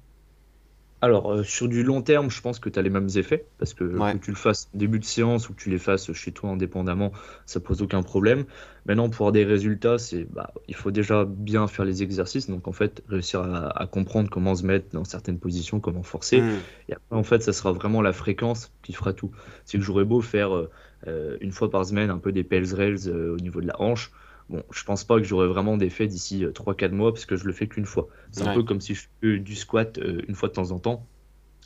[1.03, 3.73] Alors, euh, sur du long terme, je pense que tu as les mêmes effets, parce
[3.73, 6.51] que que tu le fasses début de séance ou que tu les fasses chez toi
[6.51, 7.13] indépendamment,
[7.47, 8.45] ça pose aucun problème.
[8.87, 12.69] Maintenant, pour avoir des résultats, c'est, bah, il faut déjà bien faire les exercices, donc
[12.69, 16.43] en fait, réussir à, comprendre comment se mettre dans certaines positions, comment forcer.
[16.43, 16.59] Hmm.
[16.89, 19.31] Et après, en fait, ça sera vraiment la fréquence qui fera tout.
[19.65, 20.71] C'est que j'aurais beau faire euh,
[21.07, 24.11] euh, une fois par semaine un peu des pels rails au niveau de la hanche.
[24.51, 27.45] Bon, je pense pas que j'aurai vraiment d'effet d'ici 3-4 euh, mois parce que je
[27.45, 28.09] le fais qu'une fois.
[28.33, 30.81] C'est un peu comme si je fais du squat euh, une fois de temps en
[30.81, 31.07] temps.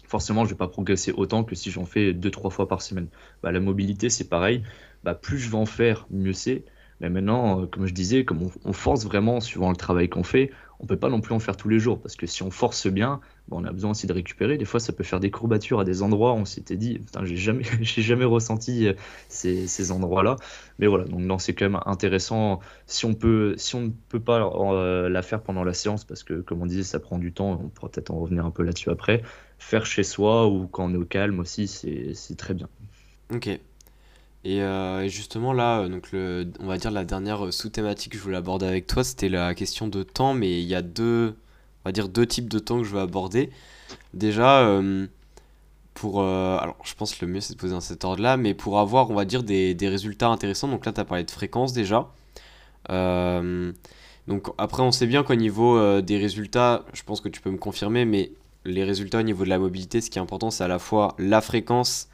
[0.06, 3.08] Forcément, je vais pas progresser autant que si j'en fais 2-3 fois par semaine.
[3.42, 4.62] Bah, la mobilité, c'est pareil.
[5.02, 6.66] Bah, plus je vais en faire, mieux c'est.
[7.00, 10.50] Mais maintenant, euh, comme je disais, comme on, force vraiment suivant le travail qu'on fait,
[10.80, 12.86] on peut pas non plus en faire tous les jours parce que si on force
[12.86, 14.58] bien, on a besoin aussi de récupérer.
[14.58, 17.36] Des fois, ça peut faire des courbatures à des endroits où on s'était dit, j'ai
[17.36, 18.94] jamais, jamais ressenti euh,
[19.28, 20.36] ces, ces endroits-là.
[20.78, 22.60] Mais voilà, donc non, c'est quand même intéressant.
[22.86, 26.22] Si on peut, si on ne peut pas euh, la faire pendant la séance, parce
[26.22, 28.62] que comme on disait, ça prend du temps, on pourra peut-être en revenir un peu
[28.62, 29.22] là-dessus après.
[29.58, 32.68] Faire chez soi ou quand on est au calme aussi, c'est très bien.
[33.32, 33.48] Ok.
[34.44, 38.36] Et euh, justement là, donc le, on va dire la dernière sous-thématique que je voulais
[38.36, 41.34] aborder avec toi, c'était la question de temps, mais il y a deux,
[41.84, 43.50] on va dire deux types de temps que je veux aborder.
[44.12, 45.06] Déjà, euh,
[45.94, 46.20] pour.
[46.20, 48.78] Euh, alors, je pense que le mieux c'est de poser dans cet ordre-là, mais pour
[48.78, 50.68] avoir, on va dire, des, des résultats intéressants.
[50.68, 52.10] Donc là, tu as parlé de fréquence déjà.
[52.90, 53.72] Euh,
[54.28, 57.58] donc après, on sait bien qu'au niveau des résultats, je pense que tu peux me
[57.58, 58.32] confirmer, mais
[58.66, 61.14] les résultats au niveau de la mobilité, ce qui est important, c'est à la fois
[61.18, 62.08] la fréquence,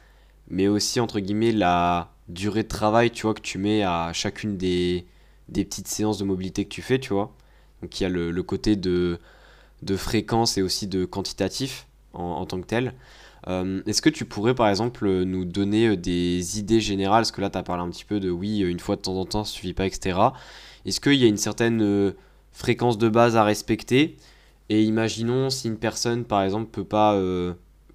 [0.49, 4.57] mais aussi, entre guillemets, la durée de travail, tu vois, que tu mets à chacune
[4.57, 5.05] des,
[5.53, 7.35] petites séances de mobilité que tu fais, tu vois.
[7.81, 9.19] Donc il y a le, côté de
[9.95, 12.93] fréquence et aussi de quantitatif en, tant que tel.
[13.47, 17.21] Euh, est-ce que tu pourrais par exemple nous donner euh, des idées générales?
[17.21, 19.15] Parce que là, tu as parlé un petit peu de oui, une fois de temps
[19.15, 20.19] en temps, ça suffit pas, etc.
[20.85, 22.11] Est-ce qu'il y a une certaine euh,
[22.51, 24.17] fréquence de base à respecter?
[24.69, 27.19] Et imaginons si une personne, par exemple, peut pas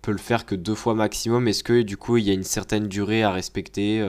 [0.06, 2.44] peut le faire que deux fois maximum, est-ce que du coup il y a une
[2.44, 4.06] certaine durée à respecter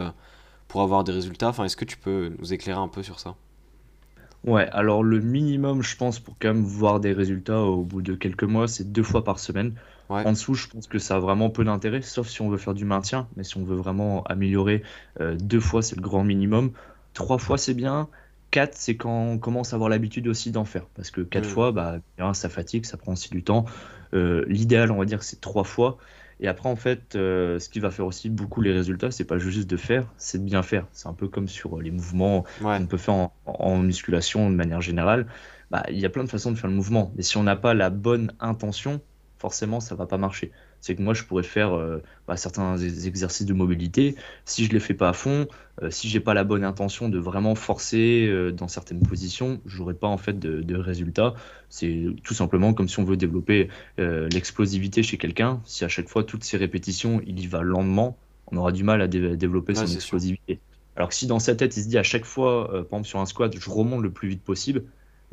[0.67, 1.49] pour avoir des résultats?
[1.49, 3.35] Enfin, est-ce que tu peux nous éclairer un peu sur ça?
[4.43, 8.13] Ouais, alors le minimum, je pense, pour quand même voir des résultats au bout de
[8.13, 9.73] quelques mois, c'est deux fois par semaine.
[10.09, 12.73] En dessous, je pense que ça a vraiment peu d'intérêt, sauf si on veut faire
[12.73, 13.27] du maintien.
[13.35, 14.83] Mais si on veut vraiment améliorer,
[15.19, 16.71] euh, deux fois, c'est le grand minimum.
[17.13, 18.07] Trois fois, c'est bien.
[18.51, 20.85] Quatre, c'est quand on commence à avoir l'habitude aussi d'en faire.
[20.95, 21.51] Parce que quatre mm.
[21.51, 21.97] fois, bah,
[22.33, 23.65] ça fatigue, ça prend aussi du temps.
[24.13, 25.97] Euh, l'idéal, on va dire, c'est trois fois.
[26.39, 29.39] Et après, en fait, euh, ce qui va faire aussi beaucoup les résultats, c'est pas
[29.39, 30.85] juste de faire, c'est de bien faire.
[30.91, 35.27] C'est un peu comme sur les mouvements qu'on peut faire en, musculation de manière générale.
[35.71, 37.11] Bah, il y a plein de façons de faire le mouvement.
[37.15, 39.01] Mais si on n'a pas la bonne intention,
[39.39, 43.45] forcément, ça va pas marcher c'est que moi je pourrais faire euh, bah, certains exercices
[43.45, 44.15] de mobilité.
[44.45, 45.47] Si je les fais pas à fond,
[45.81, 49.93] euh, si j'ai pas la bonne intention de vraiment forcer euh, dans certaines positions, j'aurai
[49.93, 51.33] pas en fait de, de résultats.
[51.69, 55.61] C'est tout simplement comme si on veut développer l'explosivité chez quelqu'un.
[55.65, 58.17] Si à chaque fois toutes ces répétitions il y va lentement,
[58.51, 60.59] on aura du mal à développer son explosivité.
[60.95, 63.19] Alors que si dans sa tête il se dit à chaque fois, par exemple sur
[63.19, 64.83] un squat, je remonte le plus vite possible,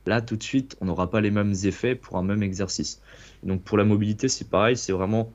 [0.06, 3.00] là tout de suite on n'aura pas les mêmes effets pour un même exercice.
[3.42, 5.32] Donc pour la mobilité, c'est pareil, c'est vraiment,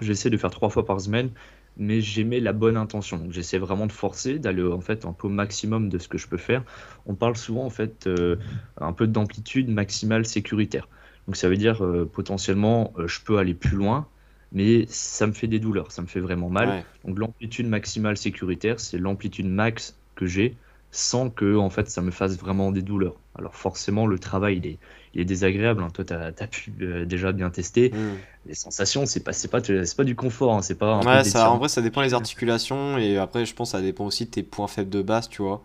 [0.00, 1.30] j'essaie de faire trois fois par semaine,
[1.76, 3.16] mais j'aimais la bonne intention.
[3.16, 6.18] Donc j'essaie vraiment de forcer, d'aller en fait un peu au maximum de ce que
[6.18, 6.64] je peux faire.
[7.06, 8.36] On parle souvent en fait euh,
[8.80, 10.88] un peu d'amplitude maximale sécuritaire.
[11.26, 14.06] Donc ça veut dire euh, potentiellement euh, je peux aller plus loin,
[14.52, 16.84] mais ça me fait des douleurs, ça me fait vraiment mal.
[17.04, 20.56] Donc l'amplitude maximale sécuritaire, c'est l'amplitude max que j'ai
[20.90, 23.16] sans que en fait ça me fasse vraiment des douleurs.
[23.38, 24.78] Alors forcément le travail il est,
[25.14, 25.82] il est désagréable.
[25.82, 25.90] Hein.
[25.92, 27.90] Toi tu as, pu euh, déjà bien tester.
[27.90, 28.16] Hmm.
[28.46, 30.54] Les sensations c'est pas c'est pas c'est pas du confort.
[30.54, 30.62] Hein.
[30.62, 31.00] C'est pas.
[31.00, 34.26] ouais, ça, en vrai ça dépend des articulations et après je pense ça dépend aussi
[34.26, 35.62] de tes points faibles de base, tu vois.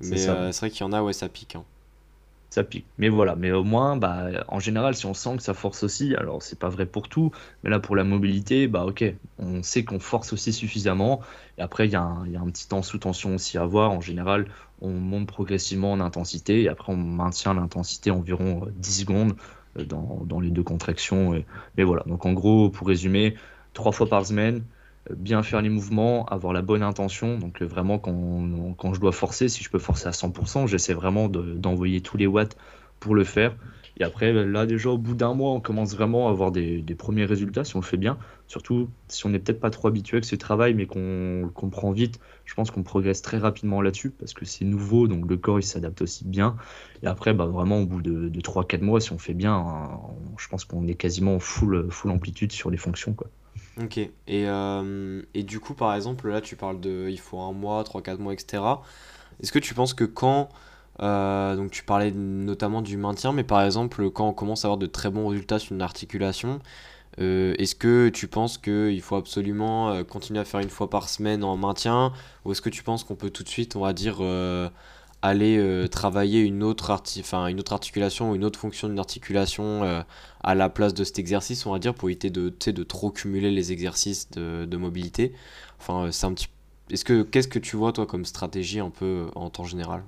[0.00, 1.56] Mais c'est vrai qu'il y en a ouais ça pique.
[1.56, 1.64] Hein
[2.52, 2.84] ça pique.
[2.98, 6.14] Mais voilà, mais au moins, bah, en général, si on sent que ça force aussi,
[6.14, 7.32] alors c'est pas vrai pour tout,
[7.64, 9.04] mais là pour la mobilité, bah ok,
[9.38, 11.20] on sait qu'on force aussi suffisamment.
[11.56, 13.90] Et après, il y, a un petit temps sous tension aussi à voir.
[13.90, 14.48] En général,
[14.82, 19.36] on monte progressivement en intensité et après on maintient l'intensité environ 10 euh, secondes
[19.78, 21.34] euh, dans, les deux contractions.
[21.34, 23.34] Et, voilà, donc en gros, pour résumer,
[23.72, 24.62] trois fois par semaine,
[25.10, 27.38] bien faire les mouvements, avoir la bonne intention.
[27.38, 30.94] Donc euh, vraiment quand, quand je dois forcer, si je peux forcer à 100%, j'essaie
[30.94, 32.56] vraiment d'envoyer tous les watts
[33.00, 33.56] pour le faire.
[33.98, 37.26] Et après, là déjà au bout d'un mois, on commence vraiment à avoir des, premiers
[37.26, 38.16] résultats si on le fait bien.
[38.46, 42.18] Surtout si on n'est peut-être pas trop habitué avec ce travail, mais qu'on comprend vite,
[42.46, 45.64] je pense qu'on progresse très rapidement là-dessus parce que c'est nouveau, donc le corps il
[45.64, 46.56] s'adapte aussi bien.
[47.02, 49.90] Et après, bah, vraiment au bout de, de 3-4 mois, si on fait bien,
[50.38, 53.12] je pense qu'on est quasiment full, full amplitude sur les fonctions.
[53.12, 53.28] Quoi.
[53.80, 53.98] Ok.
[53.98, 57.82] Et, euh, et du coup, par exemple, là, tu parles de il faut un mois,
[57.84, 58.62] 3-4 mois, etc.
[59.42, 60.48] Est-ce que tu penses que quand.
[61.00, 64.78] Euh, donc, tu parlais notamment du maintien, mais par exemple, quand on commence à avoir
[64.78, 66.60] de très bons résultats sur une articulation,
[67.18, 71.44] euh, est-ce que tu penses qu'il faut absolument continuer à faire une fois par semaine
[71.44, 72.12] en maintien
[72.44, 74.18] Ou est-ce que tu penses qu'on peut tout de suite, on va dire,
[75.22, 79.84] aller euh, travailler une autre, enfin, une autre articulation ou une autre fonction d'une articulation
[79.84, 80.02] euh,
[80.42, 83.52] à la place de cet exercice, on va dire, pour éviter de, de trop cumuler
[83.52, 85.32] les exercices de, de mobilité.
[85.78, 86.48] Enfin, euh, c'est un petit...
[86.90, 90.02] Est-ce que, qu'est-ce que tu vois, toi, comme stratégie un peu en temps général?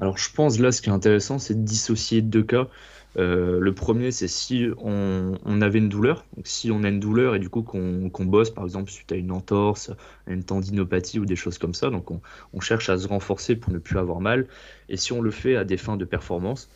[0.00, 2.68] Alors, je pense, là, ce qui est intéressant, c'est de dissocier deux cas.
[3.16, 6.24] Euh, le premier, c'est si on, avait une douleur.
[6.36, 9.16] Donc, si on a une douleur et du coup qu'on bosse, par exemple, suite à
[9.16, 9.90] une entorse,
[10.26, 13.78] une tendinopathie ou des choses comme ça, donc on, cherche à se renforcer pour ne
[13.78, 14.46] plus avoir mal.
[14.88, 16.70] Et si on le fait à des fins de performance,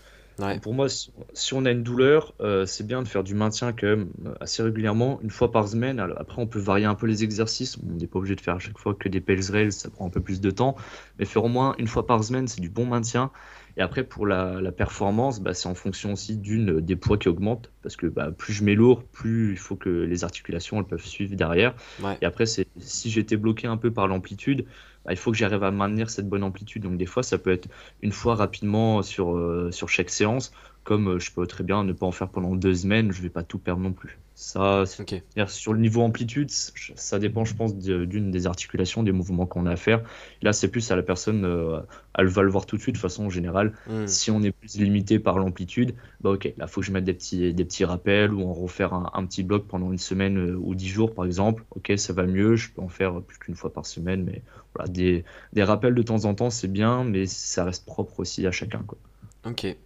[0.62, 3.86] pour moi, si, on a une douleur, euh, c'est bien de faire du maintien quand
[3.86, 4.08] même
[4.40, 6.00] assez régulièrement, une fois par semaine.
[6.00, 7.78] après, on peut varier un peu les exercices.
[7.78, 10.06] On n'est pas obligé de faire à chaque fois que des pels rails, ça prend
[10.06, 10.74] un peu plus de temps.
[11.18, 13.30] Mais faire au moins une fois par semaine, c'est du bon maintien.
[13.76, 17.70] Et après, pour la, performance, bah, c'est en fonction aussi d'une des poids qui augmentent.
[17.82, 21.04] Parce que bah, plus je mets lourd, plus il faut que les articulations elles peuvent
[21.04, 21.74] suivre derrière.
[22.20, 24.64] Et après, si j'étais bloqué un peu par l'amplitude,
[25.04, 26.82] bah, il faut que j'arrive à maintenir cette bonne amplitude.
[26.82, 27.68] Donc des fois, ça peut être
[28.02, 30.52] une fois rapidement sur, euh, sur chaque séance,
[30.84, 33.30] comme euh, je peux très bien ne pas en faire pendant deux semaines, je vais
[33.30, 34.18] pas tout perdre non plus.
[34.36, 34.84] Ça,
[35.46, 39.70] sur le niveau amplitude, ça dépend, je pense, d'une des articulations, des mouvements qu'on a
[39.70, 40.02] à faire.
[40.42, 41.78] Là, c'est plus à la personne, euh,
[42.18, 43.74] elle va le voir tout de suite, de façon générale.
[43.88, 44.08] Hmm.
[44.08, 47.14] Si on est plus limité par l'amplitude, bah ok, là, faut que je mette des
[47.14, 50.74] petits, des petits rappels ou en refaire un, petit bloc pendant une semaine euh, ou
[50.74, 51.64] dix jours, par exemple.
[51.70, 54.42] Ok, ça va mieux, je peux en faire plus qu'une fois par semaine, mais
[54.74, 58.44] voilà, des, des rappels de temps en temps, c'est bien, mais ça reste propre aussi
[58.48, 58.82] à chacun.
[58.84, 58.98] Quoi.
[59.46, 59.76] Ok.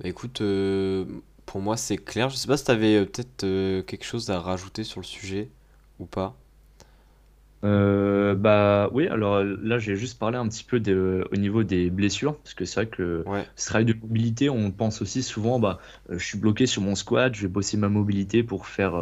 [0.00, 1.04] Bah écoute, euh,
[1.46, 2.28] pour moi, c'est clair.
[2.30, 5.06] Je sais pas si tu avais euh, peut-être euh, quelque chose à rajouter sur le
[5.06, 5.50] sujet
[6.00, 6.36] ou pas.
[7.64, 10.82] Euh, bah oui, alors là j'ai juste parlé un petit peu
[11.32, 13.24] au niveau des blessures, parce que c'est vrai que
[13.56, 15.78] ce travail de mobilité, on pense aussi souvent, bah,
[16.10, 18.92] je suis bloqué sur mon squat, je vais bosser ma mobilité pour faire,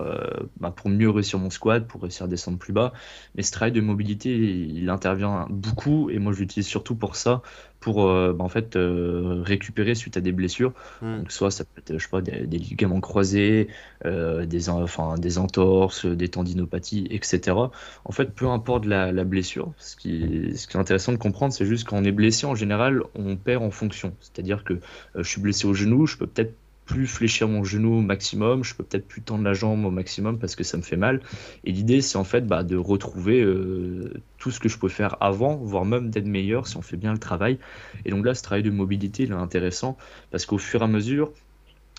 [0.61, 2.93] bah, pour mieux réussir mon squat, pour réussir à descendre plus bas.
[3.35, 7.43] Mais ce travail de mobilité, il intervient beaucoup, et moi je l'utilise surtout pour ça,
[7.83, 10.73] pour euh, bah, en fait euh, récupérer suite à des blessures.
[11.03, 11.19] Hmm.
[11.19, 13.69] Donc soit ça peut être je sais pas des, ligaments croisés,
[14.07, 17.57] euh, des enfin des entorses, des tendinopathies, etc.
[18.05, 21.53] En fait, peu importe la, la blessure, ce qui, ce qui est intéressant de comprendre,
[21.53, 24.15] c'est juste quand on est blessé en général, on perd en fonction.
[24.21, 24.81] C'est-à-dire que
[25.17, 28.75] je suis blessé au genou, je peux peut-être plus fléchir mon genou au maximum, je
[28.75, 31.21] peux peut-être plus tendre la jambe au maximum parce que ça me fait mal.
[31.65, 35.17] Et l'idée, c'est en fait bah, de retrouver euh, tout ce que je peux faire
[35.21, 37.59] avant, voire même d'être meilleur si on fait bien le travail.
[38.05, 39.97] Et donc là, ce travail de mobilité, il est intéressant
[40.31, 41.33] parce qu'au fur et à mesure,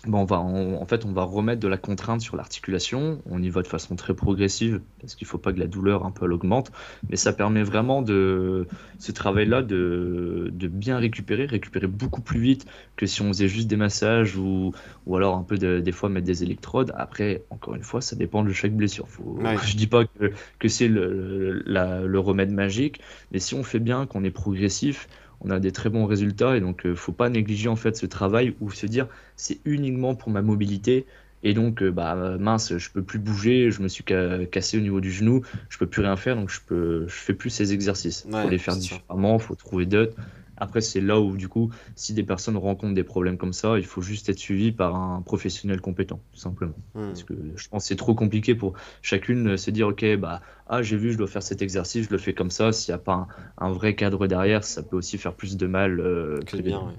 [0.06, 3.22] Bon, on va, en fait, on va remettre de la contrainte sur l'articulation.
[3.30, 6.04] On y va de façon très progressive parce qu'il ne faut pas que la douleur
[6.04, 6.72] un peu augmente.
[7.08, 8.66] Mais ça permet vraiment de
[8.98, 13.68] ce travail-là de, de, bien récupérer, récupérer beaucoup plus vite que si on faisait juste
[13.68, 14.72] des massages ou,
[15.06, 16.92] ou alors un peu des fois mettre des électrodes.
[16.96, 19.08] Après, encore une fois, ça dépend de chaque blessure.
[19.08, 23.00] Faut, Je dis pas que, que c'est le, le remède magique,
[23.32, 25.08] mais si on fait bien, qu'on est progressif,
[25.44, 27.96] on a des très bons résultats et donc ne euh, faut pas négliger en fait
[27.96, 31.06] ce travail ou se dire c'est uniquement pour ma mobilité
[31.42, 35.12] Et donc, bah mince, je peux plus bouger, je me suis cassé au niveau du
[35.12, 38.24] genou, je peux plus rien faire, donc je peux, je fais plus ces exercices.
[38.30, 40.16] Il faut les faire différemment, il faut trouver d'autres.
[40.56, 43.84] Après, c'est là où, du coup, si des personnes rencontrent des problèmes comme ça, il
[43.84, 46.74] faut juste être suivi par un professionnel compétent, tout simplement.
[46.94, 47.08] Hmm.
[47.08, 50.40] Parce que je pense que c'est trop compliqué pour chacune de se dire, OK, bah,
[50.68, 52.72] ah, j'ai vu, je dois faire cet exercice, je le fais comme ça.
[52.72, 53.26] S'il n'y a pas
[53.58, 56.80] un, vrai cadre derrière, ça peut aussi faire plus de mal euh, que, bien.
[56.80, 56.94] bien.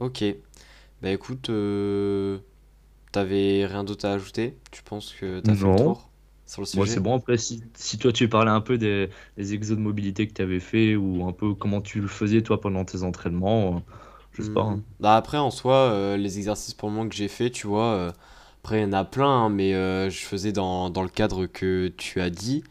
[0.00, 0.24] Ok.
[1.02, 2.38] Bah écoute, euh,
[3.10, 4.56] t'avais rien d'autre à ajouter?
[4.70, 6.11] Tu penses que t'as fait le tour?
[6.58, 7.16] Moi, c'est bon.
[7.16, 7.62] Après, si,
[7.98, 11.26] toi, tu parlais un peu des, des exos de mobilité que tu avais fait ou
[11.26, 13.80] un peu comment tu le faisais, toi, pendant tes entraînements, euh,
[14.32, 14.62] je sais pas.
[14.62, 14.76] Hein.
[14.76, 14.82] Hmm.
[15.00, 17.94] Bah, après, en soi, euh, les exercices pour le moment que j'ai fait, tu vois,
[17.94, 18.12] euh,
[18.62, 19.72] après, il y en a plein, hein, mais
[20.10, 22.62] je faisais dans, dans, le cadre que tu as dit,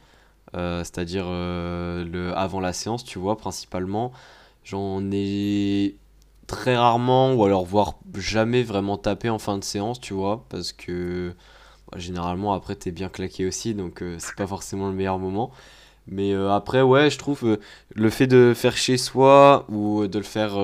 [0.53, 4.13] c'est-à-dire le avant la séance, tu vois, principalement.
[4.63, 5.97] J'en ai
[6.47, 10.71] très rarement, ou alors voire jamais vraiment tapé en fin de séance, tu vois, parce
[10.71, 11.33] que
[11.97, 15.51] généralement après t'es bien claqué aussi donc euh, c'est pas forcément le meilleur moment.
[16.07, 17.59] Mais euh, après ouais je trouve euh,
[17.95, 20.55] le fait de faire chez soi ou de le faire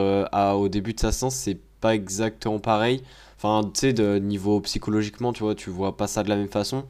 [0.55, 3.03] au début de sa séance c'est pas exactement pareil.
[3.37, 6.85] Enfin tu sais niveau psychologiquement tu vois tu vois pas ça de la même façon.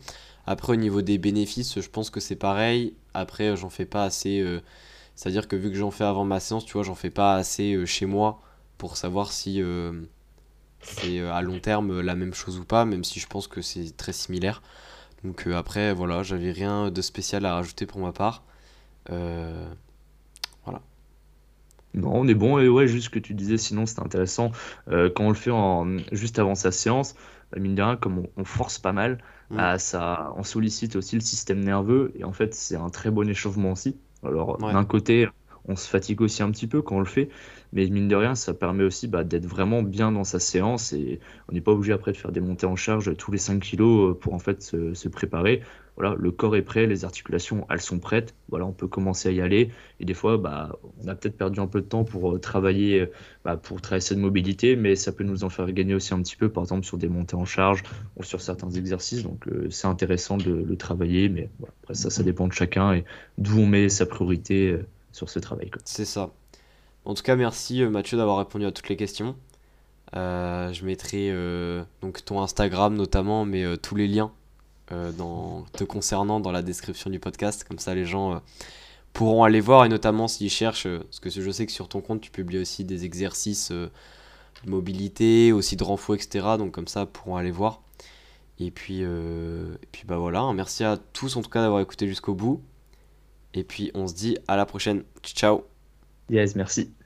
[0.45, 2.93] Après au niveau des bénéfices je pense que c'est pareil.
[3.13, 4.43] Après j'en fais pas assez
[5.15, 7.09] c'est à dire que vu que j'en fais avant ma séance tu vois j'en fais
[7.09, 8.41] pas assez chez moi
[8.77, 9.61] pour savoir si
[10.87, 13.61] c'est euh, à long terme la même chose ou pas, même si je pense que
[13.61, 14.61] c'est très similaire.
[15.23, 18.43] Donc euh, après, voilà, j'avais rien de spécial à rajouter pour ma part.
[19.09, 19.67] Euh,
[20.65, 20.81] voilà.
[21.93, 22.59] Non, on est bon.
[22.59, 24.51] Et ouais, juste ce que tu disais, sinon c'était intéressant.
[24.87, 27.15] quand on le fait en, juste avant sa séance,
[27.51, 29.19] bah, mine de rien, comme on, force pas mal,
[29.49, 29.55] mm.
[29.55, 32.11] bah, ça, on sollicite aussi le système nerveux.
[32.15, 33.97] Et en fait, c'est un très bon échauffement aussi.
[34.23, 35.27] Alors, d'un côté,
[35.67, 37.29] on se fatigue aussi un petit peu quand on le fait,
[37.73, 41.19] mais mine de rien, ça permet aussi bah, d'être vraiment bien dans sa séance et
[41.49, 44.11] on n'est pas obligé après de faire des montées en charge tous les 5 kilos
[44.11, 45.61] euh, pour en fait se, préparer.
[45.95, 48.35] Voilà, le corps est prêt, les articulations, elles sont prêtes.
[48.49, 49.71] Voilà, on peut commencer à y aller.
[49.99, 53.01] Et des fois, bah, on a peut-être perdu un peu de temps pour euh, travailler,
[53.01, 53.11] euh,
[53.43, 56.35] bah, pour travailler cette mobilité, mais ça peut nous en faire gagner aussi un petit
[56.35, 57.83] peu, par exemple sur des montées en charge
[58.15, 59.23] ou sur certains exercices.
[59.23, 61.49] Donc, c'est intéressant de le travailler, mais
[61.83, 63.05] après ça, ça dépend de chacun et
[63.37, 64.77] d'où on met sa priorité
[65.11, 65.71] sur ce travail.
[65.83, 66.31] C'est ça.
[67.07, 69.37] En tout cas, merci euh, Mathieu d'avoir répondu à toutes les questions.
[70.17, 74.31] Euh, je mettrai euh, donc ton Instagram notamment, mais tous les liens
[74.89, 77.63] te concernant dans la description du podcast.
[77.63, 78.41] Comme ça, les gens
[79.13, 82.19] pourront aller voir et notamment s'ils cherchent, parce que je sais que sur ton compte,
[82.19, 83.89] tu publies aussi des exercices de
[84.65, 86.45] mobilité, aussi de renfort, etc.
[86.57, 87.81] Donc comme ça, pourront aller voir.
[88.59, 92.33] Et puis, et puis bah voilà, merci à tous en tout cas d'avoir écouté jusqu'au
[92.33, 92.61] bout.
[93.53, 95.03] Et puis on se dit à la prochaine.
[95.23, 95.63] Ciao.
[96.29, 96.96] Yes, merci.